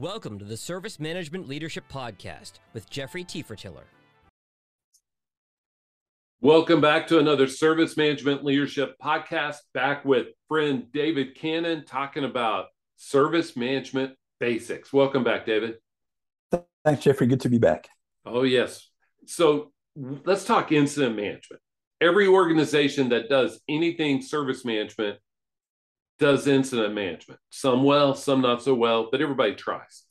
Welcome 0.00 0.38
to 0.38 0.46
the 0.46 0.56
Service 0.56 0.98
Management 0.98 1.46
Leadership 1.46 1.84
Podcast 1.92 2.52
with 2.72 2.88
Jeffrey 2.88 3.22
Tefertiller. 3.22 3.84
Welcome 6.40 6.80
back 6.80 7.06
to 7.08 7.18
another 7.18 7.46
Service 7.46 7.98
Management 7.98 8.42
Leadership 8.42 8.94
Podcast. 8.98 9.58
Back 9.74 10.06
with 10.06 10.28
friend 10.48 10.90
David 10.90 11.34
Cannon 11.34 11.84
talking 11.84 12.24
about 12.24 12.68
service 12.96 13.58
management 13.58 14.14
basics. 14.38 14.90
Welcome 14.90 15.22
back, 15.22 15.44
David. 15.44 15.74
Thanks, 16.82 17.02
Jeffrey. 17.02 17.26
Good 17.26 17.42
to 17.42 17.50
be 17.50 17.58
back. 17.58 17.90
Oh, 18.24 18.44
yes. 18.44 18.88
So 19.26 19.70
let's 20.24 20.46
talk 20.46 20.72
incident 20.72 21.14
management. 21.14 21.60
Every 22.00 22.26
organization 22.26 23.10
that 23.10 23.28
does 23.28 23.60
anything 23.68 24.22
service 24.22 24.64
management 24.64 25.18
does 26.20 26.46
incident 26.46 26.94
management. 26.94 27.40
Some 27.50 27.82
well, 27.82 28.14
some 28.14 28.42
not 28.42 28.62
so 28.62 28.74
well, 28.74 29.08
but 29.10 29.20
everybody 29.20 29.54
tries. 29.54 30.04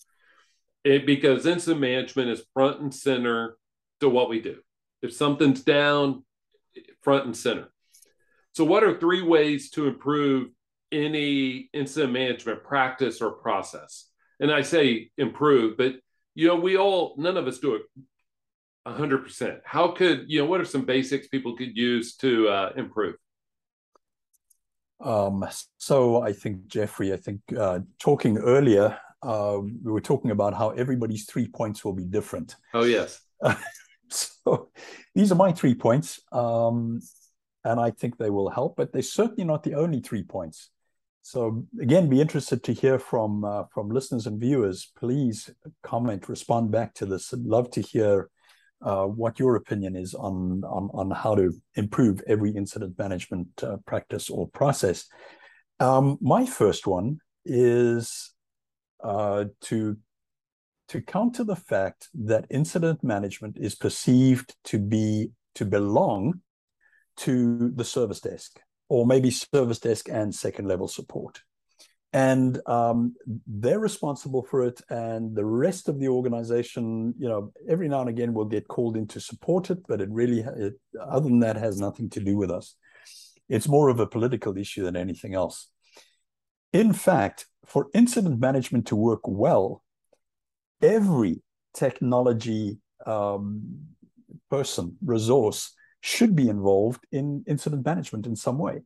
It, 0.84 1.06
because 1.06 1.46
incident 1.46 1.80
management 1.80 2.30
is 2.30 2.44
front 2.54 2.82
and 2.82 2.94
center 2.94 3.58
to 4.02 4.10
what 4.10 4.30
we 4.30 4.42
do. 4.42 4.58
If 5.02 5.14
something's 5.14 5.62
down, 5.62 6.24
front 7.02 7.26
and 7.26 7.38
center. 7.38 7.70
So, 8.54 8.66
what 8.66 8.84
are 8.84 9.00
three 9.00 9.22
ways 9.22 9.70
to 9.72 9.88
improve 9.88 10.50
any 10.92 11.70
incident 11.74 12.12
management 12.12 12.64
practice 12.64 13.22
or 13.22 13.32
process? 13.32 14.10
And 14.40 14.52
I 14.52 14.64
say 14.64 15.12
improve, 15.18 15.78
but 15.78 15.96
you 16.34 16.48
know, 16.48 16.56
we 16.56 16.78
all, 16.78 17.16
none 17.18 17.38
of 17.38 17.48
us 17.48 17.60
do 17.60 17.76
it 17.76 17.82
100%. 18.88 19.60
How 19.66 19.90
could, 19.90 20.26
you 20.28 20.40
know, 20.40 20.46
what 20.46 20.62
are 20.62 20.66
some 20.66 20.86
basics 20.86 21.28
people 21.28 21.56
could 21.56 21.76
use 21.76 22.16
to 22.18 22.48
uh, 22.48 22.72
improve? 22.76 23.16
Um, 25.00 25.48
so 25.78 26.22
I 26.22 26.34
think 26.34 26.68
Jeffrey, 26.68 27.14
I 27.14 27.18
think 27.18 27.42
uh, 27.58 27.80
talking 28.00 28.38
earlier, 28.38 28.98
uh, 29.22 29.60
we 29.62 29.92
were 29.92 30.02
talking 30.02 30.32
about 30.32 30.54
how 30.54 30.70
everybody's 30.72 31.26
three 31.26 31.48
points 31.48 31.84
will 31.84 31.94
be 31.94 32.06
different. 32.06 32.56
Oh 32.74 32.84
yes. 32.84 33.22
so 34.10 34.70
these 35.16 35.32
are 35.32 35.36
my 35.36 35.52
three 35.52 35.76
points, 35.76 36.20
um, 36.32 37.02
and 37.64 37.80
I 37.80 37.92
think 37.92 38.18
they 38.18 38.30
will 38.30 38.50
help, 38.50 38.76
but 38.76 38.92
they're 38.92 39.02
certainly 39.02 39.44
not 39.44 39.64
the 39.64 39.76
only 39.76 40.00
three 40.02 40.24
points. 40.24 40.70
So 41.22 41.66
again, 41.82 42.10
be 42.10 42.22
interested 42.22 42.64
to 42.64 42.74
hear 42.74 42.98
from 42.98 43.44
uh, 43.44 43.64
from 43.74 43.90
listeners 43.90 44.26
and 44.26 44.40
viewers. 44.40 44.92
Please 44.98 45.50
comment, 45.84 46.30
respond 46.30 46.72
back 46.72 46.94
to 46.96 47.06
this. 47.06 47.34
I'd 47.34 47.42
love 47.42 47.70
to 47.72 47.82
hear 47.82 48.30
uh, 48.82 49.06
what 49.06 49.40
your 49.40 49.56
opinion 49.56 49.96
is 49.96 50.14
on, 50.14 50.64
on, 50.64 50.90
on 50.94 51.12
how 51.12 51.36
to 51.36 51.54
improve 51.76 52.22
every 52.28 52.52
incident 52.52 52.98
management 52.98 53.48
uh, 53.64 53.78
practice 53.86 54.30
or 54.30 54.48
process. 54.48 55.08
Um, 55.80 56.18
my 56.22 56.46
first 56.46 56.88
one 56.88 57.20
is 57.46 58.34
uh, 59.04 59.46
to 59.62 59.98
to 60.90 61.02
counter 61.02 61.44
the 61.44 61.56
fact 61.56 62.10
that 62.16 62.48
incident 62.50 63.04
management 63.04 63.58
is 63.60 63.76
perceived 63.76 64.56
to 64.64 64.80
be 64.80 65.30
to 65.56 65.64
belong 65.64 66.42
to 67.16 67.70
the 67.76 67.84
service 67.84 68.20
desk 68.20 68.60
or 68.90 69.06
maybe 69.06 69.30
service 69.30 69.80
desk 69.80 70.10
and 70.10 70.34
second 70.34 70.68
level 70.68 70.88
support 70.88 71.42
and 72.12 72.60
um, 72.68 73.16
they're 73.46 73.80
responsible 73.80 74.44
for 74.44 74.66
it 74.66 74.82
and 74.90 75.36
the 75.36 75.46
rest 75.46 75.88
of 75.88 76.00
the 76.00 76.08
organization 76.08 77.14
you 77.20 77.28
know 77.28 77.52
every 77.68 77.88
now 77.88 78.02
and 78.02 78.10
again 78.10 78.34
will 78.34 78.46
get 78.46 78.68
called 78.68 78.98
in 78.98 79.06
to 79.08 79.20
support 79.20 79.70
it 79.70 79.78
but 79.88 80.02
it 80.02 80.10
really 80.10 80.40
it, 80.40 80.74
other 81.00 81.30
than 81.30 81.40
that 81.40 81.56
has 81.56 81.80
nothing 81.80 82.10
to 82.10 82.20
do 82.20 82.36
with 82.36 82.50
us. 82.50 82.76
It's 83.48 83.68
more 83.68 83.90
of 83.90 84.00
a 84.00 84.08
political 84.08 84.58
issue 84.58 84.84
than 84.84 84.96
anything 84.96 85.34
else. 85.34 85.70
In 86.74 86.94
fact 86.94 87.46
for 87.66 87.88
incident 87.94 88.40
management 88.40 88.88
to 88.88 88.96
work 88.96 89.22
well 89.26 89.84
every 90.82 91.42
technology 91.76 92.80
um, 93.06 93.82
person 94.50 94.98
resource 95.06 95.76
should 96.02 96.36
be 96.36 96.50
involved 96.50 97.06
in 97.12 97.44
incident 97.46 97.86
management 97.86 98.26
in 98.26 98.36
some 98.36 98.58
way. 98.58 98.80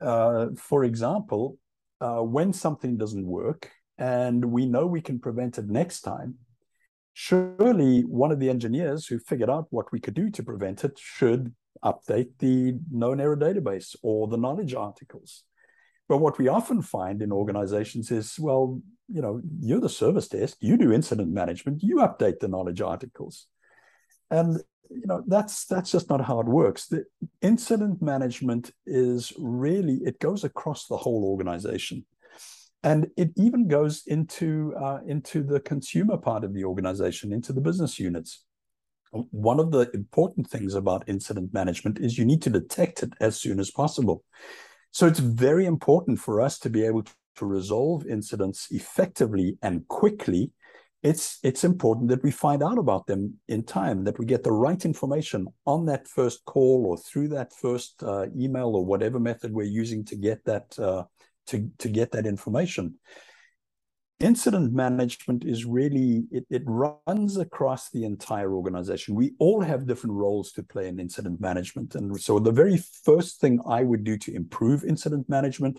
Uh, 0.00 0.48
for 0.56 0.84
example 0.84 1.58
uh, 2.00 2.20
when 2.20 2.52
something 2.52 2.96
doesn't 2.96 3.26
work 3.26 3.70
and 3.98 4.44
we 4.44 4.66
know 4.66 4.86
we 4.86 5.00
can 5.00 5.18
prevent 5.18 5.58
it 5.58 5.66
next 5.66 6.02
time, 6.02 6.34
surely 7.14 8.02
one 8.02 8.30
of 8.30 8.40
the 8.40 8.50
engineers 8.50 9.06
who 9.06 9.18
figured 9.18 9.50
out 9.50 9.66
what 9.70 9.90
we 9.92 10.00
could 10.00 10.14
do 10.14 10.30
to 10.30 10.42
prevent 10.42 10.84
it 10.84 10.98
should 10.98 11.54
update 11.84 12.28
the 12.38 12.78
known 12.90 13.20
error 13.20 13.36
database 13.36 13.96
or 14.02 14.28
the 14.28 14.36
knowledge 14.36 14.74
articles. 14.74 15.44
But 16.08 16.18
what 16.18 16.38
we 16.38 16.48
often 16.48 16.82
find 16.82 17.22
in 17.22 17.32
organizations 17.32 18.10
is, 18.10 18.38
well, 18.38 18.80
you 19.08 19.22
know, 19.22 19.40
you're 19.60 19.80
the 19.80 19.88
service 19.88 20.28
desk, 20.28 20.58
you 20.60 20.76
do 20.76 20.92
incident 20.92 21.32
management, 21.32 21.82
you 21.82 21.96
update 21.96 22.38
the 22.40 22.48
knowledge 22.48 22.80
articles. 22.80 23.46
And 24.30 24.60
you 24.90 25.06
know 25.06 25.22
that's 25.26 25.66
that's 25.66 25.90
just 25.90 26.08
not 26.08 26.24
how 26.24 26.40
it 26.40 26.46
works. 26.46 26.86
The 26.86 27.04
incident 27.42 28.00
management 28.02 28.72
is 28.86 29.32
really 29.38 29.94
it 30.04 30.18
goes 30.20 30.44
across 30.44 30.86
the 30.86 30.96
whole 30.96 31.24
organization. 31.24 32.04
And 32.82 33.08
it 33.16 33.30
even 33.36 33.66
goes 33.66 34.02
into 34.06 34.74
uh, 34.78 35.00
into 35.06 35.42
the 35.42 35.60
consumer 35.60 36.16
part 36.16 36.44
of 36.44 36.54
the 36.54 36.64
organization 36.64 37.32
into 37.32 37.52
the 37.52 37.60
business 37.60 37.98
units. 37.98 38.44
One 39.10 39.60
of 39.60 39.70
the 39.70 39.90
important 39.94 40.48
things 40.48 40.74
about 40.74 41.08
incident 41.08 41.54
management 41.54 41.98
is 41.98 42.18
you 42.18 42.24
need 42.24 42.42
to 42.42 42.50
detect 42.50 43.02
it 43.02 43.12
as 43.20 43.40
soon 43.40 43.58
as 43.58 43.70
possible. 43.70 44.24
So 44.90 45.06
it's 45.06 45.20
very 45.20 45.66
important 45.66 46.18
for 46.18 46.40
us 46.40 46.58
to 46.60 46.70
be 46.70 46.84
able 46.84 47.04
to 47.36 47.46
resolve 47.46 48.06
incidents 48.06 48.68
effectively 48.70 49.58
and 49.62 49.86
quickly 49.88 50.50
it's 51.02 51.38
it's 51.42 51.64
important 51.64 52.08
that 52.08 52.22
we 52.22 52.30
find 52.30 52.62
out 52.62 52.78
about 52.78 53.06
them 53.06 53.34
in 53.48 53.62
time 53.62 54.04
that 54.04 54.18
we 54.18 54.24
get 54.24 54.42
the 54.42 54.52
right 54.52 54.84
information 54.84 55.46
on 55.66 55.86
that 55.86 56.08
first 56.08 56.44
call 56.46 56.86
or 56.86 56.96
through 56.96 57.28
that 57.28 57.52
first 57.52 58.02
uh, 58.02 58.26
email 58.36 58.74
or 58.74 58.84
whatever 58.84 59.20
method 59.20 59.52
we're 59.52 59.62
using 59.62 60.04
to 60.04 60.16
get 60.16 60.44
that 60.44 60.78
uh, 60.78 61.04
to 61.46 61.70
to 61.78 61.88
get 61.88 62.12
that 62.12 62.26
information. 62.26 62.94
Incident 64.18 64.72
management 64.72 65.44
is 65.44 65.66
really 65.66 66.24
it, 66.30 66.46
it 66.48 66.62
runs 66.64 67.36
across 67.36 67.90
the 67.90 68.04
entire 68.04 68.54
organization. 68.54 69.14
We 69.14 69.34
all 69.38 69.60
have 69.60 69.86
different 69.86 70.16
roles 70.16 70.52
to 70.52 70.62
play 70.62 70.88
in 70.88 70.98
incident 70.98 71.38
management. 71.38 71.94
And 71.94 72.18
so 72.18 72.38
the 72.38 72.50
very 72.50 72.78
first 72.78 73.40
thing 73.40 73.60
i 73.68 73.82
would 73.82 74.02
do 74.02 74.16
to 74.16 74.34
improve 74.34 74.82
incident 74.82 75.28
management 75.28 75.78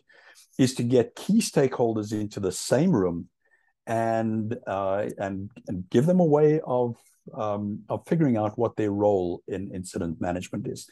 is 0.60 0.76
to 0.76 0.84
get 0.84 1.16
key 1.16 1.40
stakeholders 1.42 2.14
into 2.14 2.40
the 2.40 2.52
same 2.52 2.92
room 2.92 3.30
and 3.88 4.58
uh, 4.68 5.10
and 5.18 5.50
and 5.68 5.90
give 5.90 6.06
them 6.06 6.20
a 6.20 6.26
way 6.26 6.60
of 6.66 6.98
um, 7.34 7.80
of 7.90 8.06
figuring 8.06 8.38
out 8.38 8.58
what 8.58 8.76
their 8.76 8.92
role 8.92 9.42
in 9.48 9.72
incident 9.74 10.22
management 10.22 10.68
is. 10.68 10.88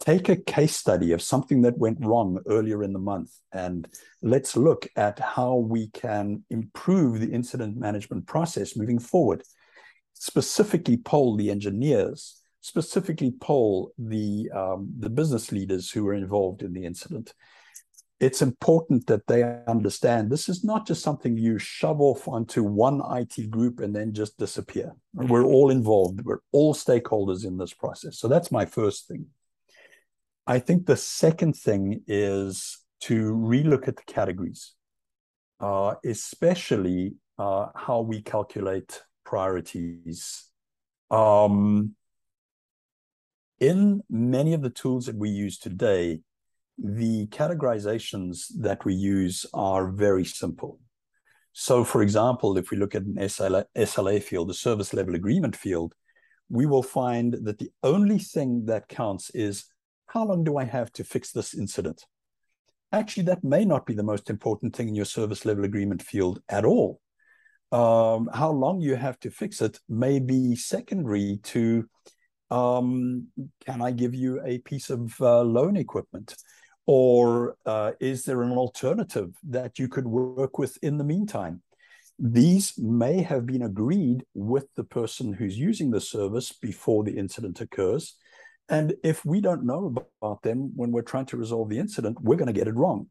Take 0.00 0.28
a 0.28 0.36
case 0.36 0.74
study 0.74 1.12
of 1.12 1.22
something 1.22 1.62
that 1.62 1.78
went 1.78 1.98
wrong 2.00 2.40
earlier 2.48 2.82
in 2.82 2.92
the 2.92 2.98
month, 2.98 3.30
and 3.52 3.86
let's 4.22 4.56
look 4.56 4.88
at 4.96 5.18
how 5.20 5.56
we 5.56 5.88
can 5.88 6.42
improve 6.50 7.20
the 7.20 7.30
incident 7.30 7.76
management 7.76 8.26
process 8.26 8.76
moving 8.76 8.98
forward. 8.98 9.42
Specifically, 10.14 10.96
poll 10.96 11.36
the 11.36 11.50
engineers. 11.50 12.40
Specifically, 12.62 13.32
poll 13.40 13.92
the 13.98 14.50
um, 14.54 14.92
the 14.98 15.10
business 15.10 15.52
leaders 15.52 15.90
who 15.90 16.04
were 16.04 16.14
involved 16.14 16.62
in 16.62 16.72
the 16.72 16.84
incident 16.84 17.34
it's 18.22 18.40
important 18.40 19.08
that 19.08 19.26
they 19.26 19.42
understand 19.66 20.30
this 20.30 20.48
is 20.48 20.62
not 20.62 20.86
just 20.86 21.02
something 21.02 21.36
you 21.36 21.58
shove 21.58 22.00
off 22.00 22.28
onto 22.28 22.62
one 22.62 23.02
IT 23.16 23.50
group 23.50 23.80
and 23.80 23.94
then 23.96 24.14
just 24.14 24.38
disappear. 24.38 24.94
We're 25.12 25.44
all 25.44 25.70
involved, 25.70 26.24
we're 26.24 26.38
all 26.52 26.72
stakeholders 26.72 27.44
in 27.44 27.58
this 27.58 27.74
process. 27.74 28.20
So 28.20 28.28
that's 28.28 28.52
my 28.52 28.64
first 28.64 29.08
thing. 29.08 29.26
I 30.46 30.60
think 30.60 30.86
the 30.86 30.96
second 30.96 31.56
thing 31.56 32.04
is 32.06 32.78
to 33.00 33.32
relook 33.34 33.88
at 33.88 33.96
the 33.96 34.04
categories, 34.06 34.72
uh, 35.58 35.96
especially 36.04 37.14
uh, 37.40 37.70
how 37.74 38.02
we 38.02 38.22
calculate 38.22 39.02
priorities. 39.24 40.44
Um, 41.10 41.96
in 43.58 44.04
many 44.08 44.54
of 44.54 44.62
the 44.62 44.70
tools 44.70 45.06
that 45.06 45.16
we 45.16 45.30
use 45.30 45.58
today, 45.58 46.20
the 46.78 47.26
categorizations 47.28 48.46
that 48.58 48.84
we 48.84 48.94
use 48.94 49.46
are 49.54 49.90
very 49.90 50.24
simple. 50.24 50.78
So, 51.52 51.84
for 51.84 52.02
example, 52.02 52.56
if 52.56 52.70
we 52.70 52.78
look 52.78 52.94
at 52.94 53.02
an 53.02 53.16
SLA, 53.16 53.64
SLA 53.76 54.22
field, 54.22 54.48
the 54.48 54.54
service 54.54 54.94
level 54.94 55.14
agreement 55.14 55.54
field, 55.54 55.94
we 56.48 56.66
will 56.66 56.82
find 56.82 57.34
that 57.42 57.58
the 57.58 57.70
only 57.82 58.18
thing 58.18 58.66
that 58.66 58.88
counts 58.88 59.30
is 59.30 59.66
how 60.06 60.24
long 60.24 60.44
do 60.44 60.56
I 60.56 60.64
have 60.64 60.92
to 60.92 61.04
fix 61.04 61.32
this 61.32 61.54
incident? 61.54 62.04
Actually, 62.90 63.24
that 63.24 63.44
may 63.44 63.64
not 63.64 63.86
be 63.86 63.94
the 63.94 64.02
most 64.02 64.28
important 64.28 64.74
thing 64.74 64.88
in 64.88 64.94
your 64.94 65.06
service 65.06 65.44
level 65.44 65.64
agreement 65.64 66.02
field 66.02 66.40
at 66.48 66.64
all. 66.64 67.00
Um, 67.70 68.28
how 68.34 68.50
long 68.50 68.82
you 68.82 68.96
have 68.96 69.18
to 69.20 69.30
fix 69.30 69.62
it 69.62 69.78
may 69.88 70.18
be 70.18 70.54
secondary 70.56 71.40
to 71.44 71.88
um, 72.52 73.28
can 73.64 73.80
I 73.80 73.92
give 73.92 74.14
you 74.14 74.42
a 74.44 74.58
piece 74.58 74.90
of 74.90 75.18
uh, 75.22 75.40
loan 75.40 75.76
equipment? 75.76 76.36
Or 76.86 77.56
uh, 77.64 77.92
is 78.00 78.24
there 78.24 78.42
an 78.42 78.52
alternative 78.52 79.34
that 79.48 79.78
you 79.78 79.88
could 79.88 80.06
work 80.06 80.58
with 80.58 80.78
in 80.82 80.98
the 80.98 81.04
meantime? 81.04 81.62
these 82.18 82.78
may 82.78 83.20
have 83.20 83.46
been 83.46 83.62
agreed 83.62 84.24
with 84.32 84.66
the 84.76 84.84
person 84.84 85.32
who's 85.32 85.58
using 85.58 85.90
the 85.90 86.00
service 86.00 86.52
before 86.52 87.02
the 87.02 87.16
incident 87.16 87.60
occurs. 87.60 88.16
And 88.68 88.94
if 89.02 89.24
we 89.24 89.40
don't 89.40 89.64
know 89.64 89.92
about 90.22 90.42
them 90.42 90.70
when 90.76 90.92
we're 90.92 91.02
trying 91.02 91.26
to 91.26 91.36
resolve 91.36 91.68
the 91.68 91.80
incident, 91.80 92.18
we're 92.20 92.36
going 92.36 92.46
to 92.46 92.58
get 92.58 92.68
it 92.68 92.76
wrong. 92.76 93.08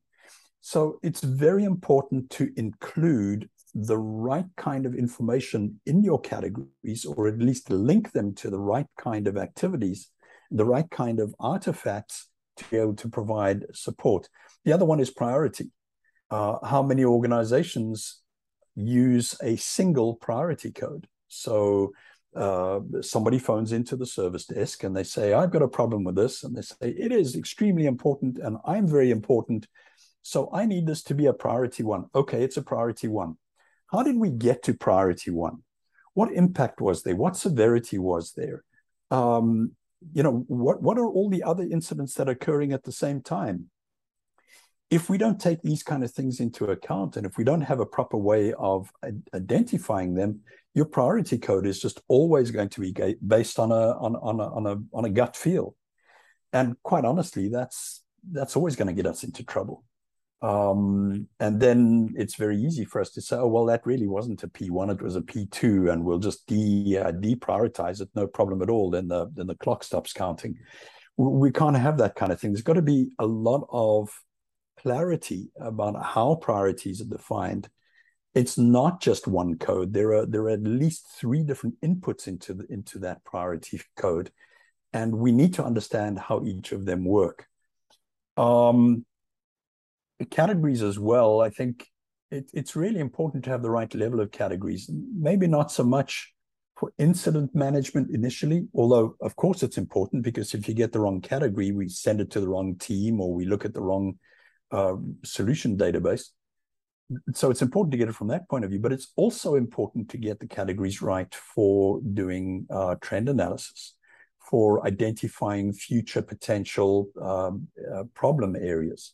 So 0.62 1.00
it's 1.04 1.22
very 1.22 1.66
important 1.66 2.30
to 2.32 2.52
include 2.56 3.50
the 3.74 3.98
right 3.98 4.46
kind 4.56 4.86
of 4.86 4.96
information 4.96 5.82
in 5.86 6.04
your 6.04 6.20
categories, 6.20 7.06
or 7.06 7.28
at 7.28 7.40
least 7.40 7.70
link 7.70 8.14
them 8.14 8.34
to 8.36 8.50
the 8.50 8.60
right 8.60 8.88
kind 8.98 9.28
of 9.28 9.38
activities, 9.38 10.10
the 10.52 10.66
right 10.66 10.90
kind 10.90 11.20
of 11.20 11.36
artifacts 11.38 12.28
to 12.62 12.70
be 12.70 12.78
able 12.78 12.96
to 12.96 13.10
provide 13.10 13.66
support. 13.74 14.30
The 14.66 14.74
other 14.74 14.86
one 14.86 15.00
is 15.00 15.10
priority. 15.10 15.72
Uh, 16.30 16.66
how 16.66 16.82
many 16.82 17.04
organizations 17.04 18.22
use 18.76 19.36
a 19.44 19.56
single 19.58 20.16
priority 20.16 20.72
code? 20.72 21.08
So 21.28 21.92
uh, 22.36 22.80
somebody 23.02 23.40
phones 23.40 23.72
into 23.72 23.96
the 23.96 24.06
service 24.06 24.46
desk 24.46 24.84
and 24.84 24.96
they 24.96 25.04
say, 25.04 25.34
I've 25.34 25.52
got 25.52 25.62
a 25.62 25.68
problem 25.68 26.04
with 26.04 26.16
this. 26.16 26.44
And 26.44 26.56
they 26.56 26.62
say, 26.62 26.90
it 26.90 27.12
is 27.12 27.36
extremely 27.36 27.86
important 27.86 28.38
and 28.38 28.58
I'm 28.66 28.88
very 28.88 29.12
important. 29.12 29.68
So 30.22 30.50
I 30.54 30.66
need 30.66 30.88
this 30.88 31.04
to 31.04 31.16
be 31.16 31.26
a 31.26 31.34
priority 31.34 31.84
one. 31.84 32.06
Okay, 32.14 32.44
it's 32.44 32.58
a 32.58 32.62
priority 32.62 33.08
one. 33.08 33.38
How 33.92 34.04
did 34.04 34.18
we 34.18 34.30
get 34.30 34.64
to 34.64 34.74
priority 34.74 35.32
one? 35.32 35.64
What 36.14 36.32
impact 36.32 36.80
was 36.80 37.04
there? 37.04 37.16
What 37.16 37.36
severity 37.36 37.98
was 37.98 38.34
there? 38.34 38.64
Um, 39.10 39.72
you 40.14 40.24
know, 40.24 40.44
what, 40.48 40.82
what 40.82 40.98
are 40.98 41.08
all 41.08 41.30
the 41.30 41.44
other 41.44 41.64
incidents 41.64 42.14
that 42.16 42.28
are 42.28 42.32
occurring 42.32 42.74
at 42.74 42.84
the 42.84 42.92
same 42.92 43.22
time? 43.22 43.70
If 44.90 45.10
we 45.10 45.18
don't 45.18 45.40
take 45.40 45.62
these 45.62 45.84
kind 45.84 46.04
of 46.04 46.12
things 46.12 46.40
into 46.40 46.66
account 46.66 47.16
and 47.16 47.26
if 47.26 47.38
we 47.38 47.46
don't 47.46 47.62
have 47.62 47.80
a 47.80 47.86
proper 47.86 48.18
way 48.18 48.54
of 48.54 48.92
identifying 49.34 50.16
them, 50.16 50.42
your 50.74 50.86
priority 50.86 51.38
code 51.38 51.66
is 51.66 51.80
just 51.80 52.02
always 52.08 52.52
going 52.52 52.70
to 52.70 52.82
be 52.82 52.94
based 53.26 53.58
on 53.58 53.72
a 53.72 53.92
on, 53.98 54.16
on 54.18 54.40
a 54.40 54.54
on 54.54 54.68
a 54.68 54.78
on 54.94 55.06
a 55.06 55.10
gut 55.10 55.38
feel. 55.38 55.76
And 56.52 56.76
quite 56.84 57.06
honestly, 57.06 57.48
that's 57.48 58.04
that's 58.30 58.58
always 58.58 58.76
going 58.76 58.88
to 58.88 58.94
get 58.94 59.06
us 59.06 59.24
into 59.24 59.46
trouble. 59.46 59.84
Um, 60.42 61.28
and 61.40 61.60
then 61.60 62.14
it's 62.18 62.36
very 62.36 62.58
easy 62.58 62.84
for 62.84 63.00
us 63.00 63.12
to 63.12 63.22
say, 63.22 63.36
oh, 63.36 63.48
well, 63.48 63.66
that 63.66 63.86
really 63.86 64.08
wasn't 64.08 64.42
a 64.44 64.48
P1, 64.48 64.92
it 64.92 65.02
was 65.02 65.16
a 65.16 65.22
P2, 65.22 65.92
and 65.92 66.04
we'll 66.04 66.18
just 66.18 66.48
de 66.48 66.98
uh, 66.98 67.12
deprioritize 67.12 68.02
it, 68.02 68.10
no 68.16 68.26
problem 68.26 68.62
at 68.62 68.70
all. 68.70 68.90
Then 68.90 69.08
the 69.08 69.30
then 69.36 69.48
the 69.48 69.56
clock 69.56 69.84
stops 69.84 70.14
counting. 70.14 70.58
We 71.18 71.52
can't 71.52 71.78
have 71.78 72.00
that 72.00 72.16
kind 72.16 72.32
of 72.32 72.40
thing. 72.40 72.54
There's 72.54 72.64
got 72.64 72.74
to 72.74 72.82
be 72.82 73.12
a 73.20 73.26
lot 73.26 73.68
of 73.70 74.10
clarity 74.80 75.52
about 75.60 76.04
how 76.04 76.36
priorities 76.36 77.02
are 77.02 77.06
defined. 77.06 77.70
It's 78.34 78.58
not 78.58 79.02
just 79.02 79.28
one 79.28 79.58
code. 79.60 79.94
There 79.94 80.14
are 80.14 80.26
there 80.26 80.44
are 80.44 80.50
at 80.50 80.64
least 80.64 81.06
three 81.20 81.44
different 81.44 81.80
inputs 81.82 82.28
into 82.28 82.56
the 82.56 82.66
into 82.72 82.98
that 83.00 83.24
priority 83.26 83.82
code, 83.96 84.32
and 84.92 85.14
we 85.14 85.32
need 85.32 85.54
to 85.56 85.64
understand 85.64 86.18
how 86.18 86.44
each 86.46 86.72
of 86.72 86.86
them 86.86 87.06
work. 87.06 87.46
Um, 88.38 89.06
categories 90.30 90.82
as 90.84 91.00
well, 91.00 91.42
I 91.42 91.50
think 91.50 91.88
it, 92.30 92.50
it's 92.54 92.76
really 92.76 93.00
important 93.00 93.44
to 93.44 93.50
have 93.50 93.62
the 93.62 93.70
right 93.70 93.94
level 93.94 94.20
of 94.20 94.32
categories. 94.32 94.90
Maybe 94.90 95.48
not 95.48 95.72
so 95.72 95.84
much 95.84 96.34
for 96.78 96.92
incident 96.98 97.54
management 97.54 98.10
initially, 98.12 98.68
although 98.74 99.16
of 99.22 99.36
course 99.36 99.62
it's 99.62 99.78
important 99.78 100.24
because 100.24 100.54
if 100.54 100.68
you 100.68 100.74
get 100.74 100.92
the 100.92 101.00
wrong 101.00 101.22
category, 101.22 101.72
we 101.72 101.88
send 101.88 102.22
it 102.22 102.32
to 102.32 102.40
the 102.40 102.48
wrong 102.48 102.76
team 102.78 103.22
or 103.22 103.34
we 103.34 103.46
look 103.46 103.66
at 103.66 103.74
the 103.74 103.82
wrong 103.82 104.18
uh, 104.72 104.96
solution 105.24 105.78
database. 105.78 106.30
So 107.34 107.52
it's 107.52 107.62
important 107.62 107.92
to 107.92 107.98
get 107.98 108.08
it 108.08 108.16
from 108.16 108.30
that 108.30 108.50
point 108.50 108.64
of 108.64 108.72
view, 108.72 108.80
but 108.80 108.94
it's 108.94 109.12
also 109.18 109.56
important 109.56 110.10
to 110.10 110.18
get 110.18 110.40
the 110.40 110.48
categories 110.48 111.02
right 111.02 111.34
for 111.36 112.00
doing 112.14 112.66
uh, 112.70 112.96
trend 113.02 113.28
analysis, 113.28 113.96
for 114.50 114.86
identifying 114.88 115.74
future 115.74 116.22
potential 116.22 117.10
um, 117.22 117.68
uh, 117.94 118.06
problem 118.16 118.56
areas 118.56 119.14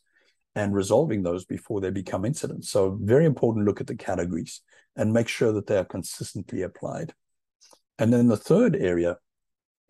and 0.58 0.74
resolving 0.74 1.22
those 1.22 1.44
before 1.44 1.80
they 1.80 1.90
become 1.90 2.24
incidents. 2.24 2.68
So 2.68 2.98
very 3.00 3.26
important 3.26 3.64
look 3.64 3.80
at 3.80 3.86
the 3.86 3.94
categories 3.94 4.60
and 4.96 5.12
make 5.12 5.28
sure 5.28 5.52
that 5.52 5.68
they 5.68 5.76
are 5.76 5.84
consistently 5.84 6.62
applied. 6.62 7.14
And 8.00 8.12
then 8.12 8.26
the 8.26 8.36
third 8.36 8.74
area 8.74 9.18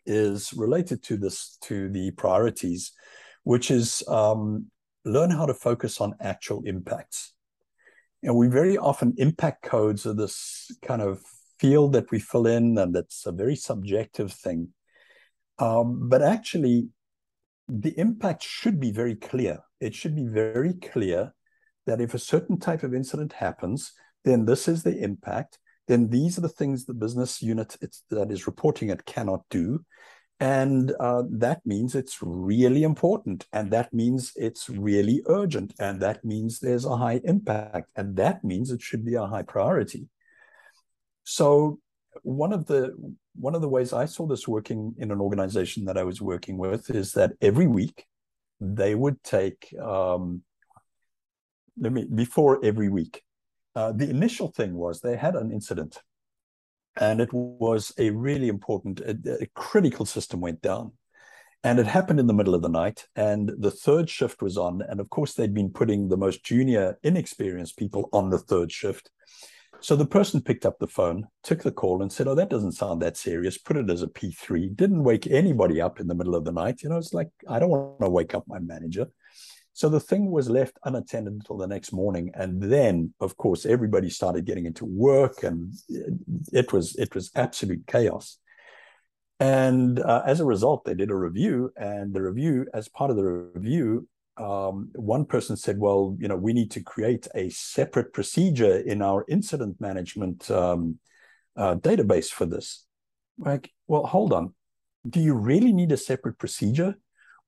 is 0.05 0.53
related 0.53 1.03
to 1.05 1.17
this, 1.17 1.57
to 1.63 1.89
the 1.89 2.11
priorities, 2.13 2.93
which 3.45 3.71
is 3.71 4.03
um, 4.09 4.67
learn 5.07 5.31
how 5.31 5.47
to 5.47 5.55
focus 5.55 6.03
on 6.03 6.15
actual 6.21 6.63
impacts. 6.67 7.33
And 8.23 8.37
we 8.37 8.49
very 8.49 8.77
often 8.77 9.15
impact 9.17 9.63
codes 9.63 10.05
are 10.05 10.13
this 10.13 10.71
kind 10.83 11.01
of 11.01 11.23
field 11.59 11.95
that 11.95 12.11
we 12.11 12.19
fill 12.19 12.47
in, 12.47 12.77
and 12.77 12.95
that's 12.95 13.25
a 13.25 13.33
very 13.33 13.57
subjective 13.57 14.33
thing. 14.33 14.69
Um, 15.59 16.09
but 16.11 16.21
actually, 16.21 16.89
the 17.69 17.99
impact 17.99 18.43
should 18.43 18.79
be 18.79 18.93
very 18.93 19.15
clear 19.15 19.61
it 19.81 19.95
should 19.95 20.15
be 20.15 20.27
very 20.27 20.75
clear 20.75 21.35
that 21.87 22.01
if 22.01 22.15
a 22.15 22.19
certain 22.19 22.59
type 22.59 22.83
of 22.83 22.95
incident 22.95 23.33
happens, 23.33 23.93
then 24.25 24.45
this 24.45 24.69
is 24.69 24.83
the 24.83 24.99
impact. 24.99 25.59
Then 25.87 26.11
these 26.11 26.37
are 26.37 26.43
the 26.43 26.49
things 26.49 26.85
the 26.85 26.95
business 26.95 27.43
unit 27.43 27.77
that 28.11 28.31
is 28.31 28.47
reporting 28.47 28.91
it 28.91 29.07
cannot 29.07 29.43
do. 29.49 29.85
And 30.41 30.93
uh, 31.01 31.23
that 31.31 31.63
means 31.65 31.95
it's 31.95 32.19
really 32.21 32.83
important. 32.83 33.47
And 33.53 33.71
that 33.73 33.93
means 33.93 34.33
it's 34.37 34.69
really 34.69 35.23
urgent. 35.27 35.75
And 35.81 36.01
that 36.01 36.25
means 36.25 36.61
there's 36.61 36.85
a 36.85 36.97
high 36.97 37.21
impact. 37.25 37.91
And 37.97 38.17
that 38.17 38.45
means 38.45 38.71
it 38.71 38.83
should 38.83 39.05
be 39.05 39.15
a 39.15 39.27
high 39.27 39.43
priority. 39.43 40.09
So 41.25 41.81
one 42.23 42.53
of 42.53 42.67
the 42.67 42.95
one 43.35 43.55
of 43.55 43.61
the 43.61 43.69
ways 43.69 43.93
I 43.93 44.07
saw 44.07 44.27
this 44.27 44.49
working 44.49 44.95
in 44.99 45.11
an 45.11 45.21
organization 45.21 45.85
that 45.85 45.97
I 45.97 46.03
was 46.03 46.21
working 46.21 46.59
with 46.59 46.91
is 46.91 47.13
that 47.13 47.33
every 47.41 47.67
week 47.67 48.07
they 48.61 48.95
would 48.95 49.23
take 49.23 49.75
um, 49.81 50.43
let 51.81 51.93
me 51.93 52.05
before 52.05 52.65
every 52.65 52.89
week. 52.89 53.23
Uh, 53.75 53.93
the 53.93 54.09
initial 54.11 54.49
thing 54.49 54.75
was 54.75 55.01
they 55.01 55.17
had 55.17 55.37
an 55.37 55.53
incident, 55.53 56.03
and 57.01 57.21
it 57.21 57.33
was 57.33 57.93
a 57.99 58.11
really 58.11 58.49
important, 58.49 59.01
a, 59.01 59.17
a 59.43 59.47
critical 59.55 60.05
system 60.05 60.41
went 60.41 60.61
down. 60.61 60.93
And 61.65 61.81
it 61.81 61.87
happened 61.87 62.21
in 62.21 62.29
the 62.29 62.35
middle 62.35 62.55
of 62.55 62.63
the 62.63 62.69
night, 62.69 63.07
and 63.17 63.51
the 63.59 63.71
third 63.71 64.09
shift 64.09 64.43
was 64.43 64.57
on. 64.57 64.81
And 64.81 65.01
of 65.01 65.11
course, 65.11 65.35
they'd 65.35 65.55
been 65.55 65.71
putting 65.71 66.09
the 66.09 66.17
most 66.17 66.45
junior, 66.45 66.99
inexperienced 67.03 67.77
people 67.77 68.09
on 68.13 68.31
the 68.31 68.39
third 68.39 68.71
shift. 68.71 69.11
So 69.81 69.95
the 69.95 70.07
person 70.07 70.41
picked 70.43 70.67
up 70.67 70.79
the 70.79 70.89
phone, 70.89 71.29
took 71.43 71.63
the 71.63 71.71
call, 71.71 72.03
and 72.03 72.13
said, 72.13 72.27
"Oh, 72.27 72.35
that 72.35 72.51
doesn't 72.51 72.73
sound 72.73 73.01
that 73.03 73.17
serious." 73.17 73.59
Put 73.59 73.77
it 73.77 73.91
as 73.91 74.03
a 74.03 74.09
P3. 74.09 74.75
Didn't 74.75 75.05
wake 75.05 75.27
anybody 75.27 75.81
up 75.81 76.01
in 76.01 76.09
the 76.09 76.15
middle 76.15 76.35
of 76.35 76.45
the 76.45 76.53
night. 76.53 76.83
You 76.83 76.89
know, 76.89 76.99
it's 76.99 77.15
like 77.15 77.31
I 77.49 77.59
don't 77.59 77.71
want 77.71 78.01
to 78.01 78.11
wake 78.11 78.35
up 78.35 78.45
my 78.49 78.59
manager. 78.59 79.07
So 79.73 79.89
the 79.89 80.01
thing 80.01 80.33
was 80.33 80.51
left 80.51 80.77
unattended 80.85 81.33
until 81.33 81.57
the 81.57 81.69
next 81.69 81.93
morning, 81.93 82.33
and 82.35 82.61
then, 82.61 83.15
of 83.21 83.37
course, 83.37 83.65
everybody 83.65 84.11
started 84.11 84.45
getting 84.45 84.67
into 84.67 84.85
work, 84.85 85.45
and 85.45 85.73
it 86.53 86.73
was 86.73 86.97
it 86.97 87.15
was 87.15 87.31
absolute 87.37 87.87
chaos. 87.87 88.39
And 89.41 90.01
uh, 90.01 90.23
as 90.27 90.41
a 90.41 90.45
result, 90.45 90.85
they 90.85 90.95
did 90.95 91.13
a 91.13 91.15
review, 91.15 91.73
and 91.77 92.13
the 92.13 92.23
review, 92.23 92.67
as 92.75 92.89
part 92.89 93.11
of 93.11 93.17
the 93.17 93.25
review, 93.25 94.09
um, 94.39 94.91
one 94.95 95.25
person 95.25 95.57
said, 95.57 95.79
well, 95.79 96.17
you 96.19 96.29
know, 96.29 96.37
we 96.37 96.53
need 96.53 96.71
to 96.73 96.83
create 96.83 97.27
a 97.35 97.49
separate 97.51 98.13
procedure 98.13 98.79
in 98.79 99.03
our 99.03 99.25
incident 99.29 99.81
management 99.81 100.51
um, 100.51 100.99
uh, 101.57 101.75
database 101.77 102.29
for 102.29 102.47
this. 102.47 102.87
Like, 103.39 103.71
well, 103.87 104.07
hold 104.07 104.33
on. 104.33 104.55
Do 105.09 105.21
you 105.21 105.35
really 105.35 105.73
need 105.73 105.93
a 105.93 105.97
separate 105.97 106.39
procedure? 106.39 106.95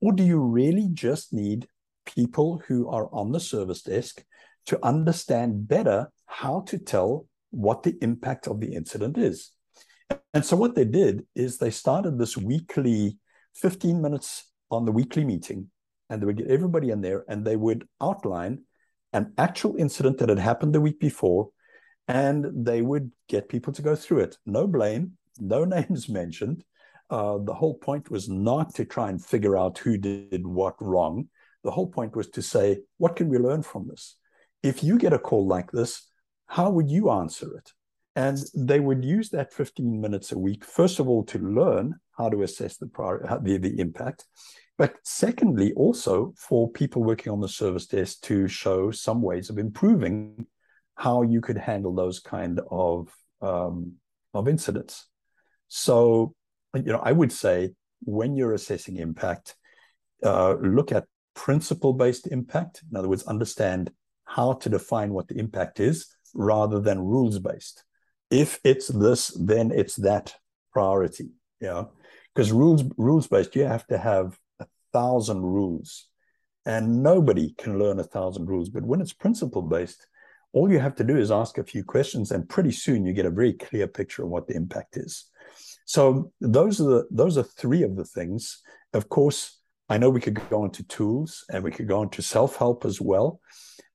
Or 0.00 0.12
do 0.12 0.24
you 0.24 0.40
really 0.40 0.88
just 0.92 1.32
need 1.32 1.68
people 2.06 2.62
who 2.66 2.88
are 2.88 3.08
on 3.12 3.32
the 3.32 3.40
service 3.40 3.82
desk 3.82 4.24
to 4.66 4.84
understand 4.84 5.68
better 5.68 6.10
how 6.26 6.62
to 6.68 6.78
tell 6.78 7.26
what 7.50 7.82
the 7.82 7.96
impact 8.00 8.48
of 8.48 8.60
the 8.60 8.74
incident 8.74 9.18
is? 9.18 9.50
And 10.34 10.44
so 10.44 10.56
what 10.56 10.74
they 10.74 10.84
did 10.84 11.26
is 11.34 11.58
they 11.58 11.70
started 11.70 12.18
this 12.18 12.36
weekly 12.36 13.18
15 13.54 14.00
minutes 14.00 14.50
on 14.70 14.84
the 14.84 14.92
weekly 14.92 15.24
meeting 15.24 15.70
and 16.10 16.20
they 16.20 16.26
would 16.26 16.36
get 16.36 16.50
everybody 16.50 16.90
in 16.90 17.00
there 17.00 17.24
and 17.28 17.44
they 17.44 17.56
would 17.56 17.88
outline 18.02 18.64
an 19.12 19.32
actual 19.38 19.76
incident 19.76 20.18
that 20.18 20.28
had 20.28 20.38
happened 20.38 20.74
the 20.74 20.80
week 20.80 21.00
before 21.00 21.50
and 22.08 22.66
they 22.66 22.82
would 22.82 23.12
get 23.28 23.48
people 23.48 23.72
to 23.72 23.82
go 23.82 23.94
through 23.94 24.18
it. 24.18 24.36
No 24.44 24.66
blame, 24.66 25.12
no 25.38 25.64
names 25.76 26.08
mentioned. 26.08 26.64
Uh, 27.08 27.38
the 27.38 27.54
whole 27.54 27.74
point 27.74 28.10
was 28.10 28.28
not 28.28 28.74
to 28.74 28.84
try 28.84 29.08
and 29.08 29.24
figure 29.24 29.56
out 29.56 29.78
who 29.78 29.96
did 29.96 30.46
what 30.46 30.74
wrong. 30.80 31.28
The 31.64 31.70
whole 31.70 31.88
point 31.88 32.16
was 32.16 32.28
to 32.30 32.42
say, 32.42 32.80
what 32.98 33.16
can 33.16 33.28
we 33.28 33.38
learn 33.38 33.62
from 33.62 33.88
this? 33.88 34.16
If 34.62 34.84
you 34.84 34.98
get 34.98 35.12
a 35.12 35.18
call 35.18 35.46
like 35.46 35.70
this, 35.72 36.06
how 36.46 36.70
would 36.70 36.90
you 36.90 37.10
answer 37.10 37.56
it? 37.56 37.72
And 38.16 38.38
they 38.54 38.80
would 38.80 39.04
use 39.04 39.30
that 39.30 39.52
15 39.52 40.00
minutes 40.00 40.32
a 40.32 40.38
week, 40.38 40.64
first 40.64 40.98
of 40.98 41.08
all, 41.08 41.24
to 41.24 41.38
learn 41.38 41.94
how 42.16 42.28
to 42.28 42.42
assess 42.42 42.76
the, 42.76 42.86
prior, 42.86 43.38
the, 43.42 43.56
the 43.56 43.78
impact. 43.78 44.24
But 44.80 44.94
secondly, 45.04 45.74
also 45.74 46.32
for 46.38 46.70
people 46.70 47.04
working 47.04 47.30
on 47.30 47.40
the 47.42 47.50
service 47.50 47.86
desk 47.86 48.22
to 48.22 48.48
show 48.48 48.90
some 48.90 49.20
ways 49.20 49.50
of 49.50 49.58
improving 49.58 50.46
how 50.94 51.20
you 51.20 51.42
could 51.42 51.58
handle 51.58 51.94
those 51.94 52.18
kind 52.18 52.58
of 52.70 53.10
um, 53.42 53.96
of 54.32 54.48
incidents. 54.48 55.06
So, 55.68 56.34
you 56.74 56.92
know, 56.92 57.02
I 57.02 57.12
would 57.12 57.30
say 57.30 57.74
when 58.04 58.36
you're 58.36 58.54
assessing 58.54 58.96
impact, 58.96 59.54
uh, 60.24 60.54
look 60.54 60.92
at 60.92 61.04
principle-based 61.34 62.28
impact. 62.28 62.82
In 62.90 62.96
other 62.96 63.10
words, 63.10 63.24
understand 63.24 63.90
how 64.24 64.54
to 64.54 64.70
define 64.70 65.12
what 65.12 65.28
the 65.28 65.38
impact 65.38 65.78
is 65.78 66.06
rather 66.32 66.80
than 66.80 67.04
rules-based. 67.04 67.84
If 68.30 68.58
it's 68.64 68.88
this, 68.88 69.28
then 69.38 69.72
it's 69.72 69.96
that 69.96 70.34
priority. 70.72 71.32
Yeah, 71.60 71.84
because 72.34 72.50
rules 72.50 72.82
rules-based, 72.96 73.54
you 73.56 73.66
have 73.66 73.86
to 73.88 73.98
have 73.98 74.38
thousand 74.92 75.42
rules, 75.42 76.08
and 76.64 77.02
nobody 77.02 77.54
can 77.58 77.78
learn 77.78 78.00
a 78.00 78.04
thousand 78.04 78.46
rules. 78.46 78.68
But 78.68 78.84
when 78.84 79.00
it's 79.00 79.12
principle-based, 79.12 80.06
all 80.52 80.70
you 80.70 80.78
have 80.80 80.96
to 80.96 81.04
do 81.04 81.16
is 81.16 81.30
ask 81.30 81.58
a 81.58 81.64
few 81.64 81.84
questions, 81.84 82.32
and 82.32 82.48
pretty 82.48 82.72
soon 82.72 83.06
you 83.06 83.12
get 83.12 83.26
a 83.26 83.30
very 83.30 83.52
clear 83.52 83.86
picture 83.86 84.24
of 84.24 84.30
what 84.30 84.46
the 84.46 84.56
impact 84.56 84.96
is. 84.96 85.30
So 85.84 86.32
those 86.40 86.80
are 86.80 86.84
the 86.84 87.04
those 87.10 87.38
are 87.38 87.42
three 87.42 87.82
of 87.82 87.96
the 87.96 88.04
things. 88.04 88.62
Of 88.92 89.08
course, 89.08 89.60
I 89.88 89.98
know 89.98 90.10
we 90.10 90.20
could 90.20 90.40
go 90.48 90.64
into 90.64 90.84
tools 90.84 91.44
and 91.50 91.64
we 91.64 91.72
could 91.72 91.88
go 91.88 92.02
into 92.02 92.22
self-help 92.22 92.84
as 92.84 93.00
well. 93.00 93.40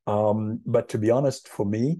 Um, 0.07 0.59
but 0.65 0.89
to 0.89 0.97
be 0.97 1.09
honest, 1.09 1.47
for 1.47 1.65
me, 1.65 1.99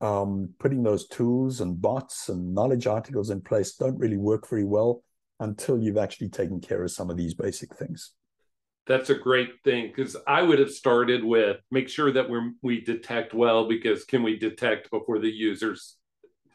um, 0.00 0.50
putting 0.58 0.82
those 0.82 1.06
tools 1.08 1.60
and 1.60 1.80
bots 1.80 2.28
and 2.28 2.54
knowledge 2.54 2.86
articles 2.86 3.30
in 3.30 3.40
place 3.40 3.74
don't 3.74 3.98
really 3.98 4.16
work 4.16 4.48
very 4.48 4.64
well 4.64 5.02
until 5.40 5.78
you've 5.78 5.98
actually 5.98 6.28
taken 6.28 6.60
care 6.60 6.82
of 6.82 6.90
some 6.90 7.10
of 7.10 7.16
these 7.16 7.34
basic 7.34 7.74
things. 7.76 8.12
That's 8.88 9.10
a 9.10 9.14
great 9.14 9.62
thing 9.64 9.92
because 9.94 10.16
I 10.26 10.40
would 10.42 10.58
have 10.58 10.70
started 10.70 11.22
with 11.22 11.58
make 11.70 11.90
sure 11.90 12.10
that 12.10 12.28
we 12.28 12.52
we 12.62 12.80
detect 12.80 13.34
well 13.34 13.68
because 13.68 14.04
can 14.04 14.22
we 14.22 14.38
detect 14.38 14.90
before 14.90 15.18
the 15.18 15.30
users 15.30 15.96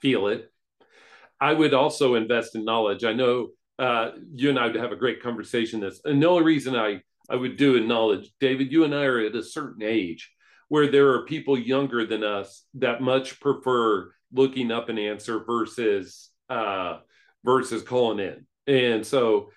feel 0.02 0.28
it? 0.28 0.52
I 1.40 1.54
would 1.54 1.76
also 1.76 2.16
invest 2.16 2.56
in 2.56 2.66
knowledge. 2.66 3.04
I 3.04 3.14
know 3.14 3.50
uh, 3.78 4.12
you 4.34 4.50
and 4.50 4.58
I 4.58 4.66
would 4.66 4.76
have 4.76 4.92
a 4.92 4.98
great 4.98 5.22
conversation. 5.22 5.80
This 5.80 6.02
and 6.06 6.22
the 6.22 6.28
only 6.28 6.44
reason 6.44 6.76
I 6.76 7.02
I 7.30 7.36
would 7.36 7.56
do 7.56 7.76
in 7.76 7.88
knowledge, 7.88 8.32
David, 8.40 8.72
you 8.72 8.84
and 8.84 8.96
I 8.96 9.04
are 9.06 9.20
at 9.20 9.36
a 9.36 9.44
certain 9.44 9.84
age 9.84 10.32
where 10.70 10.88
there 10.88 11.10
are 11.10 11.26
people 11.26 11.58
younger 11.58 12.06
than 12.06 12.24
us 12.24 12.66
that 12.74 13.02
much 13.02 13.40
prefer 13.40 14.12
looking 14.32 14.72
up 14.72 14.90
an 14.90 14.98
answer 14.98 15.44
versus 15.46 16.32
uh, 16.50 16.98
versus 17.46 17.84
calling 17.84 18.20
in, 18.20 18.48
and 18.66 19.06
so 19.06 19.52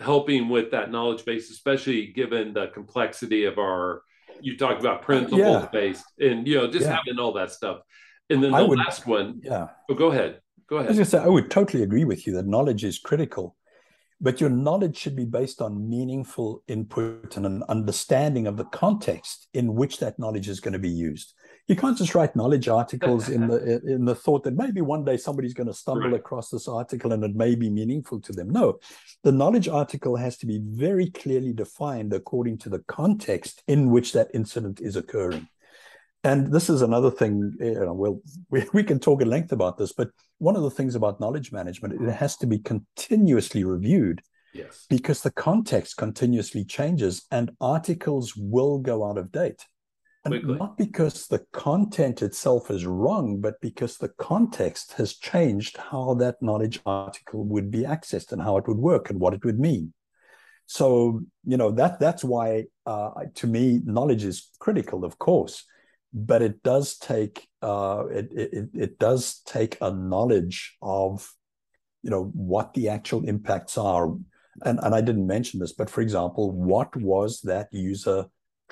helping 0.00 0.48
with 0.48 0.70
that 0.72 0.90
knowledge 0.90 1.24
base, 1.24 1.50
especially 1.50 2.08
given 2.08 2.52
the 2.52 2.68
complexity 2.68 3.44
of 3.44 3.58
our. 3.58 4.02
You 4.40 4.56
talked 4.56 4.80
about 4.80 5.02
principle 5.02 5.38
yeah. 5.38 5.68
based, 5.72 6.04
and 6.18 6.46
you 6.46 6.56
know 6.56 6.66
just 6.68 6.86
yeah. 6.86 6.96
having 6.96 7.20
all 7.20 7.32
that 7.34 7.52
stuff. 7.52 7.80
And 8.28 8.42
then 8.42 8.52
the 8.52 8.66
would, 8.66 8.78
last 8.78 9.06
one, 9.06 9.40
yeah. 9.42 9.68
Oh, 9.88 9.94
go 9.94 10.10
ahead. 10.10 10.40
Go 10.68 10.76
ahead. 10.76 10.86
I 10.86 10.90
was 10.90 10.96
going 10.96 11.04
to 11.04 11.10
say, 11.10 11.18
I 11.18 11.28
would 11.28 11.50
totally 11.50 11.82
agree 11.82 12.04
with 12.04 12.26
you 12.26 12.32
that 12.34 12.46
knowledge 12.46 12.82
is 12.82 12.98
critical 12.98 13.56
but 14.22 14.40
your 14.40 14.50
knowledge 14.50 14.96
should 14.96 15.16
be 15.16 15.24
based 15.24 15.60
on 15.60 15.90
meaningful 15.90 16.62
input 16.68 17.36
and 17.36 17.44
an 17.44 17.64
understanding 17.68 18.46
of 18.46 18.56
the 18.56 18.64
context 18.66 19.48
in 19.52 19.74
which 19.74 19.98
that 19.98 20.18
knowledge 20.18 20.48
is 20.48 20.60
going 20.60 20.72
to 20.72 20.78
be 20.78 20.88
used. 20.88 21.34
You 21.68 21.76
can't 21.76 21.96
just 21.96 22.14
write 22.14 22.34
knowledge 22.34 22.68
articles 22.68 23.28
in 23.28 23.46
the 23.46 23.80
in 23.86 24.04
the 24.04 24.14
thought 24.14 24.44
that 24.44 24.56
maybe 24.56 24.80
one 24.80 25.04
day 25.04 25.16
somebody's 25.16 25.54
going 25.54 25.68
to 25.68 25.74
stumble 25.74 26.10
right. 26.10 26.20
across 26.20 26.50
this 26.50 26.68
article 26.68 27.12
and 27.12 27.22
it 27.24 27.34
may 27.34 27.54
be 27.54 27.70
meaningful 27.70 28.20
to 28.22 28.32
them. 28.32 28.50
No, 28.50 28.78
the 29.22 29.32
knowledge 29.32 29.68
article 29.68 30.16
has 30.16 30.36
to 30.38 30.46
be 30.46 30.60
very 30.62 31.10
clearly 31.10 31.52
defined 31.52 32.12
according 32.12 32.58
to 32.58 32.68
the 32.68 32.80
context 32.80 33.62
in 33.68 33.90
which 33.90 34.12
that 34.12 34.28
incident 34.34 34.80
is 34.80 34.96
occurring 34.96 35.48
and 36.24 36.52
this 36.52 36.70
is 36.70 36.82
another 36.82 37.10
thing 37.10 37.54
you 37.60 37.74
know 37.74 37.92
well 37.92 38.20
we, 38.50 38.64
we 38.72 38.82
can 38.82 38.98
talk 38.98 39.20
at 39.20 39.28
length 39.28 39.52
about 39.52 39.78
this 39.78 39.92
but 39.92 40.10
one 40.38 40.56
of 40.56 40.62
the 40.62 40.70
things 40.70 40.94
about 40.94 41.20
knowledge 41.20 41.52
management 41.52 42.00
it 42.00 42.12
has 42.12 42.36
to 42.36 42.46
be 42.46 42.58
continuously 42.58 43.64
reviewed 43.64 44.22
yes 44.52 44.86
because 44.88 45.22
the 45.22 45.30
context 45.30 45.96
continuously 45.96 46.64
changes 46.64 47.26
and 47.30 47.50
articles 47.60 48.34
will 48.36 48.78
go 48.78 49.08
out 49.08 49.18
of 49.18 49.32
date 49.32 49.66
and 50.24 50.34
Quickly. 50.34 50.58
not 50.58 50.76
because 50.76 51.26
the 51.26 51.44
content 51.52 52.22
itself 52.22 52.70
is 52.70 52.86
wrong 52.86 53.40
but 53.40 53.60
because 53.60 53.98
the 53.98 54.10
context 54.10 54.92
has 54.94 55.14
changed 55.14 55.76
how 55.76 56.14
that 56.14 56.40
knowledge 56.40 56.80
article 56.86 57.44
would 57.44 57.70
be 57.70 57.82
accessed 57.82 58.32
and 58.32 58.42
how 58.42 58.56
it 58.56 58.68
would 58.68 58.78
work 58.78 59.10
and 59.10 59.18
what 59.18 59.34
it 59.34 59.44
would 59.44 59.58
mean 59.58 59.92
so 60.66 61.20
you 61.44 61.56
know 61.56 61.70
that 61.70 61.98
that's 61.98 62.22
why 62.24 62.64
uh, 62.86 63.10
to 63.34 63.46
me 63.46 63.80
knowledge 63.84 64.24
is 64.24 64.50
critical 64.58 65.04
of 65.04 65.18
course 65.18 65.64
but 66.14 66.42
it 66.42 66.62
does 66.62 66.98
take 66.98 67.48
uh, 67.62 68.04
it, 68.10 68.30
it 68.32 68.68
it 68.74 68.98
does 68.98 69.40
take 69.46 69.76
a 69.80 69.90
knowledge 69.90 70.76
of 70.82 71.32
you 72.02 72.10
know 72.10 72.30
what 72.34 72.74
the 72.74 72.88
actual 72.88 73.24
impacts 73.24 73.76
are 73.78 74.06
and 74.62 74.78
and 74.82 74.94
I 74.94 75.00
didn't 75.00 75.26
mention 75.26 75.58
this 75.58 75.72
but 75.72 75.90
for 75.90 76.00
example 76.00 76.52
what 76.52 76.94
was 76.96 77.40
that 77.42 77.68
user 77.72 78.26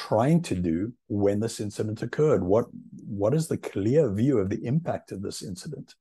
trying 0.09 0.41
to 0.43 0.55
do 0.55 0.93
when 1.09 1.41
this 1.41 1.61
incident 1.61 2.03
occurred? 2.03 2.43
What 2.43 2.67
what 3.07 3.35
is 3.35 3.49
the 3.49 3.57
clear 3.59 4.11
view 4.11 4.39
of 4.39 4.49
the 4.49 4.65
impact 4.65 5.13
of 5.13 5.23
this 5.23 5.43
incident? 5.43 5.95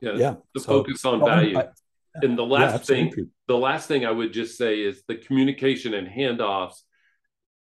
Yeah 0.00 0.14
yeah 0.16 0.34
the 0.54 0.60
so, 0.60 0.66
focus 0.66 1.04
on 1.04 1.20
value. 1.20 1.58
I, 1.58 1.68
and 2.16 2.38
the 2.38 2.44
last 2.44 2.88
yeah, 2.88 2.96
thing 2.96 3.30
the 3.48 3.56
last 3.56 3.88
thing 3.88 4.04
I 4.04 4.10
would 4.10 4.32
just 4.32 4.58
say 4.58 4.80
is 4.80 5.02
the 5.06 5.16
communication 5.16 5.94
and 5.94 6.08
handoffs 6.08 6.76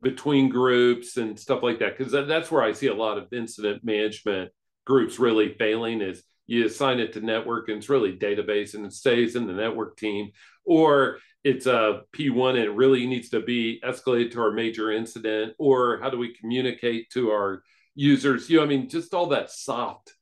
between 0.02 0.50
groups 0.50 1.18
and 1.18 1.40
stuff 1.40 1.64
like 1.64 1.80
that 1.80 1.98
because 1.98 2.12
that's 2.12 2.52
where 2.52 2.62
i 2.62 2.72
see 2.72 2.86
a 2.86 2.94
lot 2.94 3.18
of 3.18 3.34
incident 3.34 3.84
management 3.84 4.52
groups 4.86 5.18
really 5.18 5.56
failing 5.56 6.02
is 6.02 6.22
you 6.48 6.66
assign 6.66 7.00
it 7.00 7.14
to 7.14 7.22
network 7.22 7.68
and 7.68 7.78
it's 7.78 7.90
really 7.90 8.18
database 8.18 8.74
and 8.74 8.86
it 8.86 8.94
stays 8.94 9.36
in 9.36 9.46
the 9.46 9.54
network 9.54 9.98
team. 9.98 10.32
Or 10.66 11.20
it's 11.48 11.66
a 11.66 12.02
p1 12.14 12.50
and 12.50 12.60
it 12.60 12.72
really 12.72 13.08
needs 13.08 13.30
to 13.30 13.40
be 13.42 13.80
escalated 13.84 14.32
to 14.32 14.42
our 14.42 14.52
major 14.52 14.92
incident 14.92 15.54
or 15.58 15.98
how 16.02 16.10
do 16.10 16.18
we 16.18 16.34
communicate 16.34 17.10
to 17.10 17.30
our 17.30 17.64
users 17.96 18.50
you 18.50 18.58
know 18.58 18.64
i 18.64 18.66
mean 18.66 18.90
just 18.90 19.14
all 19.14 19.28
that 19.28 19.50
soft 19.50 20.14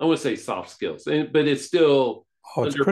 i 0.00 0.04
want 0.04 0.18
to 0.18 0.22
say 0.22 0.34
soft 0.34 0.70
skills 0.70 1.06
and, 1.06 1.32
but 1.32 1.46
it 1.46 1.60
still 1.60 2.26
oh, 2.56 2.64
it's 2.64 2.76
underpins, 2.76 2.84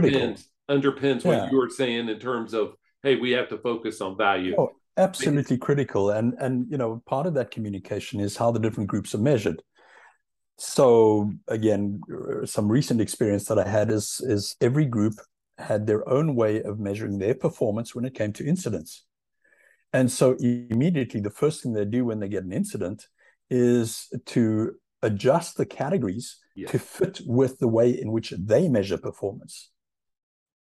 critical. 0.69 0.93
underpins 0.93 1.25
yeah. 1.25 1.43
what 1.43 1.53
you 1.53 1.59
were 1.59 1.71
saying 1.71 2.09
in 2.09 2.19
terms 2.19 2.53
of 2.53 2.75
hey 3.03 3.17
we 3.17 3.31
have 3.31 3.49
to 3.49 3.59
focus 3.59 4.01
on 4.03 4.17
value 4.17 4.55
oh, 4.59 4.71
absolutely 4.99 5.57
critical 5.57 6.11
and 6.11 6.35
and 6.39 6.67
you 6.71 6.77
know 6.77 7.03
part 7.07 7.27
of 7.27 7.35
that 7.35 7.51
communication 7.51 8.21
is 8.21 8.37
how 8.37 8.51
the 8.51 8.61
different 8.61 8.91
groups 8.91 9.15
are 9.15 9.19
measured 9.19 9.63
so 10.59 11.31
again 11.47 12.01
some 12.45 12.69
recent 12.69 13.01
experience 13.01 13.45
that 13.47 13.59
i 13.59 13.67
had 13.67 13.91
is 13.91 14.21
is 14.25 14.57
every 14.61 14.85
group 14.85 15.15
had 15.59 15.87
their 15.87 16.09
own 16.09 16.35
way 16.35 16.63
of 16.63 16.79
measuring 16.79 17.19
their 17.19 17.35
performance 17.35 17.95
when 17.95 18.05
it 18.05 18.15
came 18.15 18.33
to 18.35 18.47
incidents. 18.47 19.05
And 19.93 20.11
so 20.11 20.35
immediately 20.35 21.21
the 21.21 21.31
first 21.31 21.63
thing 21.63 21.73
they 21.73 21.85
do 21.85 22.05
when 22.05 22.21
they 22.21 22.29
get 22.29 22.45
an 22.45 22.53
incident 22.53 23.07
is 23.51 24.09
to 24.27 24.75
adjust 25.03 25.57
the 25.57 25.67
categories 25.67 26.39
yes. 26.55 26.71
to 26.71 26.79
fit 26.79 27.21
with 27.25 27.59
the 27.59 27.69
way 27.69 27.91
in 27.91 28.13
which 28.13 28.31
they 28.39 28.69
measure 28.69 28.99
performance. 28.99 29.71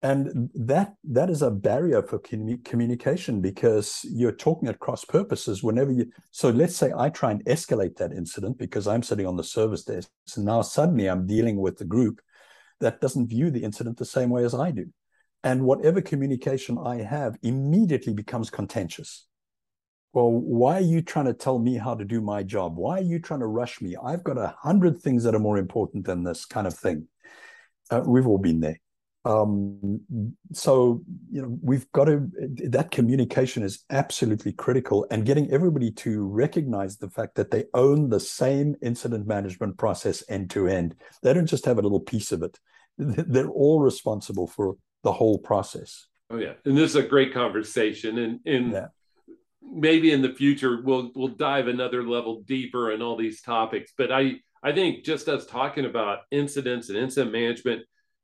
And 0.03 0.51
that 0.53 0.93
that 1.05 1.31
is 1.31 1.41
a 1.41 1.49
barrier 1.49 2.03
for 2.03 2.19
communication 2.19 3.41
because 3.41 4.01
you're 4.03 4.31
talking 4.31 4.69
at 4.69 4.77
cross 4.77 5.03
purposes 5.03 5.63
whenever 5.63 5.91
you 5.91 6.11
so 6.29 6.49
let's 6.51 6.75
say 6.75 6.91
i 6.95 7.09
try 7.09 7.31
and 7.31 7.43
escalate 7.45 7.95
that 7.95 8.11
incident 8.11 8.59
because 8.59 8.87
i'm 8.87 9.01
sitting 9.01 9.25
on 9.25 9.37
the 9.37 9.43
service 9.43 9.83
desk. 9.83 10.07
So 10.27 10.41
now 10.41 10.61
suddenly 10.61 11.09
i'm 11.09 11.25
dealing 11.25 11.57
with 11.57 11.79
the 11.79 11.85
group 11.85 12.21
that 12.79 13.01
doesn't 13.01 13.27
view 13.27 13.49
the 13.49 13.63
incident 13.63 13.97
the 13.97 14.05
same 14.05 14.29
way 14.29 14.43
as 14.43 14.53
i 14.53 14.71
do. 14.71 14.85
And 15.43 15.63
whatever 15.63 16.01
communication 16.01 16.77
i 16.77 17.01
have 17.01 17.37
immediately 17.43 18.13
becomes 18.13 18.49
contentious. 18.49 19.27
Well 20.13 20.31
why 20.31 20.77
are 20.77 20.81
you 20.81 21.01
trying 21.01 21.25
to 21.25 21.33
tell 21.33 21.59
me 21.59 21.75
how 21.75 21.95
to 21.95 22.05
do 22.05 22.21
my 22.21 22.43
job? 22.43 22.77
Why 22.77 22.99
are 22.99 23.03
you 23.03 23.19
trying 23.19 23.41
to 23.41 23.47
rush 23.47 23.81
me? 23.81 23.95
I've 24.01 24.23
got 24.23 24.37
a 24.37 24.55
hundred 24.61 24.99
things 24.99 25.23
that 25.23 25.35
are 25.35 25.39
more 25.39 25.57
important 25.57 26.05
than 26.05 26.23
this 26.23 26.45
kind 26.45 26.67
of 26.67 26.73
thing. 26.73 27.07
Uh, 27.89 28.01
we've 28.05 28.27
all 28.27 28.37
been 28.37 28.59
there 28.59 28.79
um, 29.27 29.99
so 30.53 31.01
you 31.29 31.41
know 31.41 31.57
we've 31.61 31.91
got 31.91 32.05
to 32.05 32.29
that 32.69 32.91
communication 32.91 33.61
is 33.61 33.83
absolutely 33.89 34.53
critical, 34.53 35.05
and 35.11 35.25
getting 35.25 35.51
everybody 35.51 35.91
to 35.91 36.25
recognize 36.25 36.97
the 36.97 37.09
fact 37.09 37.35
that 37.35 37.51
they 37.51 37.65
own 37.73 38.09
the 38.09 38.21
same 38.21 38.75
incident 38.81 39.27
management 39.27 39.77
process 39.77 40.23
end 40.29 40.49
to 40.51 40.67
end. 40.67 40.95
They 41.23 41.33
don't 41.33 41.45
just 41.45 41.65
have 41.65 41.77
a 41.77 41.81
little 41.81 41.99
piece 41.99 42.31
of 42.31 42.41
it; 42.41 42.57
they're 42.97 43.49
all 43.49 43.81
responsible 43.81 44.47
for 44.47 44.77
the 45.03 45.11
whole 45.11 45.39
process. 45.39 46.07
Oh 46.29 46.37
yeah, 46.37 46.53
and 46.63 46.77
this 46.77 46.91
is 46.91 46.95
a 46.95 47.03
great 47.03 47.33
conversation, 47.33 48.19
and 48.19 48.39
and 48.45 48.71
yeah. 48.71 48.87
maybe 49.61 50.13
in 50.13 50.21
the 50.21 50.33
future 50.33 50.81
we'll 50.81 51.11
we'll 51.15 51.27
dive 51.27 51.67
another 51.67 52.01
level 52.01 52.43
deeper 52.43 52.91
in 52.93 53.01
all 53.01 53.17
these 53.17 53.41
topics. 53.41 53.91
But 53.97 54.09
I 54.09 54.35
I 54.63 54.71
think 54.71 55.03
just 55.03 55.27
us 55.27 55.45
talking 55.45 55.85
about 55.85 56.19
incidents 56.31 56.87
and 56.87 56.97
incident 56.97 57.33
management 57.33 57.81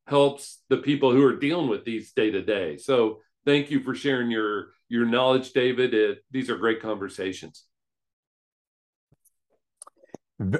helps 0.08 0.62
the 0.70 0.78
people 0.78 1.12
who 1.12 1.24
are 1.26 1.38
dealing 1.38 1.70
with 1.70 1.86
these 1.86 2.12
day 2.12 2.32
to 2.32 2.42
day. 2.42 2.78
So 2.78 3.20
thank 3.46 3.72
you 3.72 3.82
for 3.82 3.96
sharing 3.96 4.32
your 4.32 4.72
your 4.90 5.06
knowledge, 5.06 5.54
David. 5.54 5.94
It, 5.94 6.20
these 6.32 6.50
are 6.50 6.58
great 6.58 6.82
conversations. 6.82 7.66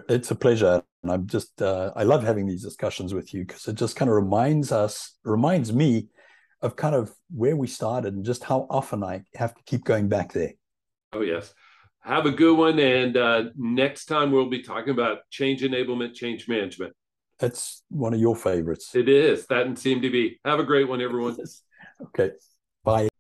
it's 0.10 0.32
a 0.32 0.36
pleasure, 0.36 0.84
and 1.04 1.12
I'm 1.12 1.28
just 1.28 1.62
uh, 1.62 1.92
I 1.96 2.04
love 2.04 2.24
having 2.24 2.48
these 2.48 2.64
discussions 2.64 3.14
with 3.14 3.34
you 3.34 3.46
because 3.46 3.68
it 3.68 3.76
just 3.76 3.96
kind 3.96 4.10
of 4.10 4.16
reminds 4.16 4.72
us, 4.72 5.18
reminds 5.24 5.74
me 5.74 6.08
of 6.62 6.76
kind 6.76 6.96
of 6.96 7.14
where 7.30 7.56
we 7.56 7.68
started 7.68 8.14
and 8.14 8.26
just 8.26 8.44
how 8.44 8.68
often 8.70 9.04
I 9.04 9.24
have 9.36 9.54
to 9.54 9.64
keep 9.66 9.84
going 9.84 10.08
back 10.08 10.32
there. 10.32 10.54
Oh 11.12 11.22
yes, 11.22 11.54
have 12.02 12.26
a 12.26 12.32
good 12.32 12.58
one, 12.58 12.80
and 12.80 13.18
uh, 13.18 13.44
next 13.56 14.06
time 14.06 14.32
we'll 14.32 14.50
be 14.50 14.62
talking 14.62 14.92
about 14.92 15.20
change 15.30 15.62
enablement, 15.62 16.14
change 16.14 16.48
management. 16.48 16.94
That's 17.44 17.84
one 17.90 18.14
of 18.14 18.22
your 18.22 18.38
favorites. 18.38 18.96
It 18.96 19.10
is 19.10 19.46
that 19.48 19.68
and 19.68 19.76
CMDB. 19.76 20.38
Have 20.46 20.62
a 20.62 20.64
great 20.64 20.88
one, 20.88 21.02
everyone. 21.02 21.36
okay, 22.06 22.32
bye. 22.86 23.13